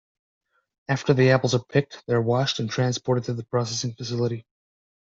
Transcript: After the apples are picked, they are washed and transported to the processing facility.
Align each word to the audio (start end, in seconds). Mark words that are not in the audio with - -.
After 0.87 1.13
the 1.13 1.29
apples 1.29 1.53
are 1.53 1.63
picked, 1.63 2.03
they 2.07 2.15
are 2.15 2.21
washed 2.23 2.57
and 2.59 2.67
transported 2.71 3.25
to 3.25 3.35
the 3.35 3.43
processing 3.43 3.93
facility. 3.93 4.47